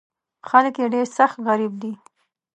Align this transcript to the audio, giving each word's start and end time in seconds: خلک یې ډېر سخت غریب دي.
خلک 0.49 0.75
یې 0.81 0.87
ډېر 0.93 1.07
سخت 1.17 1.37
غریب 1.47 1.73
دي. 1.81 1.93